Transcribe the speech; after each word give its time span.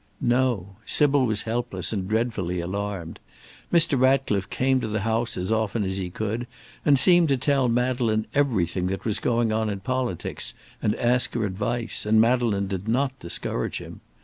No! 0.19 0.77
Sybil 0.83 1.27
was 1.27 1.43
helpless 1.43 1.93
and 1.93 2.07
dreadfully 2.09 2.59
alarmed. 2.59 3.19
Mr. 3.71 3.99
Ratcliffe 3.99 4.49
came 4.49 4.81
to 4.81 4.87
the 4.87 5.01
house 5.01 5.37
as 5.37 5.51
often 5.51 5.83
as 5.83 5.97
he 5.97 6.09
could, 6.09 6.47
and 6.83 6.97
seemed 6.97 7.29
to 7.29 7.37
tell 7.37 7.69
Madeleine 7.69 8.25
everything 8.33 8.87
that 8.87 9.05
was 9.05 9.19
going 9.19 9.53
on 9.53 9.69
in 9.69 9.81
politics, 9.81 10.55
and 10.81 10.95
ask 10.95 11.35
her 11.35 11.45
advice, 11.45 12.03
and 12.07 12.19
Madeleine 12.19 12.65
did 12.67 12.87
not 12.87 13.19
discourage 13.19 13.77
him. 13.77 14.01